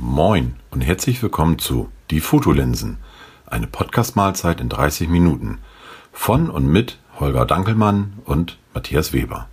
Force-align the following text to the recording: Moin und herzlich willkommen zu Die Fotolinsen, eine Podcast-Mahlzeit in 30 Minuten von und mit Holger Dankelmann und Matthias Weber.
Moin 0.00 0.54
und 0.70 0.80
herzlich 0.80 1.20
willkommen 1.24 1.58
zu 1.58 1.90
Die 2.12 2.20
Fotolinsen, 2.20 2.98
eine 3.46 3.66
Podcast-Mahlzeit 3.66 4.60
in 4.60 4.68
30 4.68 5.08
Minuten 5.08 5.58
von 6.12 6.50
und 6.50 6.68
mit 6.68 7.00
Holger 7.18 7.44
Dankelmann 7.44 8.12
und 8.24 8.58
Matthias 8.74 9.12
Weber. 9.12 9.48